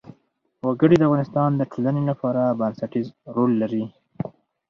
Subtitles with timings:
[0.67, 3.83] وګړي د افغانستان د ټولنې لپاره بنسټيز رول لري.